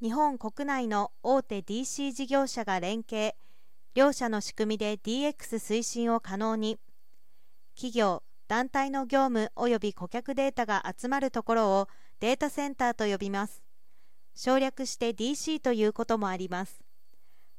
[0.00, 3.34] 日本国内の大手 DC 事業者が連携
[3.94, 6.78] 両社の仕組みで DX 推進を可能に。
[7.74, 11.88] 企業団体の業務及び顧客データが集まるところを
[12.20, 13.60] データセンターと呼びます。
[14.36, 16.80] 省略して DC ということもあります。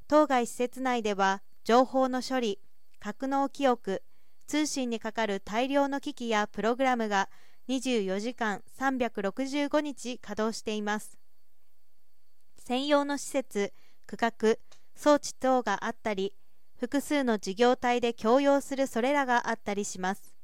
[0.08, 2.60] 当該施設内では情報の処理
[3.02, 4.02] 格納記憶
[4.48, 7.28] 通信にかかる大量の機器やプログラムが
[7.68, 11.20] 24時間365日稼働しています。
[12.70, 13.74] 専用の施設
[14.06, 14.32] 区画
[14.96, 16.36] 装置等があったり
[16.78, 20.36] 複数の事業体で共用するそれらがあったりします。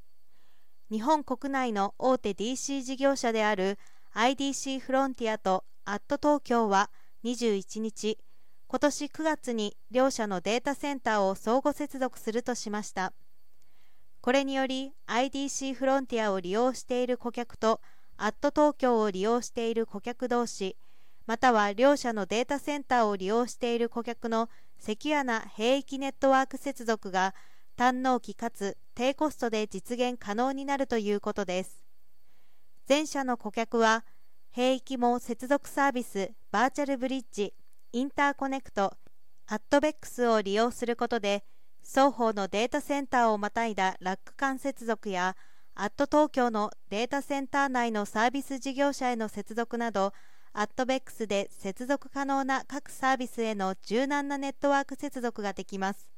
[0.90, 3.78] 日本国内の大手 DC 事業者である
[4.12, 6.90] IDC フロンティアとアット東京は
[7.22, 8.18] 21日
[8.66, 13.12] 今年9月に両社のデータセンターを相互接続するとしました。
[14.20, 17.80] これにより IDC フロンティアを利用している顧客と
[18.16, 20.76] アット東京を利用している顧客同士
[21.26, 24.48] または両社のデータセンターを利用している顧客の
[24.78, 27.34] セキュアな兵域ネットワーク接続が
[27.76, 31.84] 単納期かつ低コストで実現可能になるということです。
[32.86, 34.04] 全社の顧客は
[34.50, 37.52] 兵域も接続サービスバーチャルブリッジ
[37.92, 38.94] インターコネクト
[39.48, 41.44] アットベックスを利用することで
[41.82, 45.36] 双方のデータセンターをまたいだラック間接続や
[45.74, 50.12] アット東京のデータセンター内のサービス事業者への接続など
[50.58, 56.08] アットベックスで接続可能な各サービスへの柔軟なネットワーク接続ができます。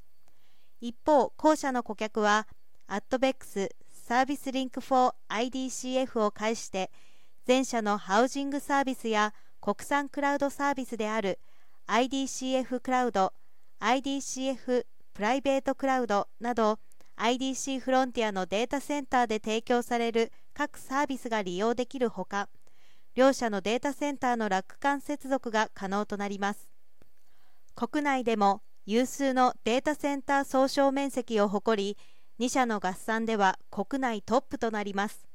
[0.81, 2.47] 一方後者の顧客は
[2.87, 3.69] アットベックス
[4.07, 6.93] サービスリンク 4IDCF を介して
[7.47, 11.41] 全社のハウジングサービスや国産クラウドサービスである
[11.89, 13.33] IDCF クラウド
[13.81, 16.79] IDCF プライベートクラウドなど
[17.17, 22.49] IDC フロンティアのデータセンターで提供される各サービスが利用できるほか
[23.19, 26.69] 両社のデータセンターのラック間接続が可能となります。
[27.75, 31.99] 国内でも有数のデータセンター総称面積を誇り
[32.39, 35.27] 2社の合算では国内トップとなります。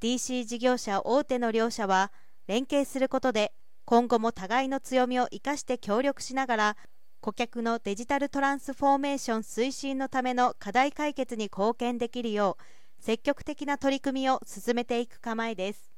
[0.00, 2.12] DC 事業者大手の両社は
[2.46, 3.52] 連携することで
[3.86, 6.76] 今後も互いの強みを生かして協力しながら
[7.20, 12.56] 顧客のデジタルトランスフォーメーション推進のための課題解決に貢献できるよ
[13.00, 15.89] う積極的な取り組みを進めていく構えです。